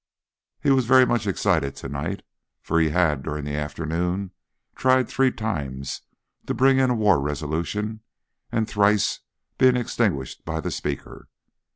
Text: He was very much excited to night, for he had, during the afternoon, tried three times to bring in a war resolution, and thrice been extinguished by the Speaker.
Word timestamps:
He 0.63 0.71
was 0.71 0.87
very 0.87 1.05
much 1.05 1.27
excited 1.27 1.75
to 1.75 1.87
night, 1.87 2.23
for 2.63 2.79
he 2.79 2.89
had, 2.89 3.21
during 3.21 3.45
the 3.45 3.55
afternoon, 3.55 4.31
tried 4.75 5.07
three 5.07 5.31
times 5.31 6.01
to 6.47 6.55
bring 6.55 6.79
in 6.79 6.89
a 6.89 6.95
war 6.95 7.21
resolution, 7.21 7.99
and 8.51 8.67
thrice 8.67 9.19
been 9.59 9.77
extinguished 9.77 10.43
by 10.43 10.59
the 10.59 10.71
Speaker. 10.71 11.27